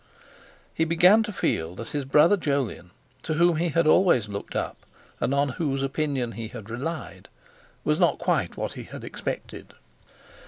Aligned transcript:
He 0.73 0.83
began 0.83 1.21
to 1.21 1.31
feel 1.31 1.75
that 1.75 1.89
his 1.89 2.05
brother 2.05 2.35
Jolyon, 2.35 2.89
to 3.21 3.35
whom 3.35 3.57
he 3.57 3.69
had 3.69 3.85
always 3.85 4.27
looked 4.27 4.55
up 4.55 4.77
and 5.19 5.31
on 5.31 5.49
whose 5.49 5.83
opinion 5.83 6.31
he 6.31 6.47
had 6.47 6.71
relied, 6.71 7.29
was 7.83 7.99
not 7.99 8.17
quite 8.17 8.57
what 8.57 8.73
he 8.73 8.85
had 8.85 9.03
expected. 9.03 9.75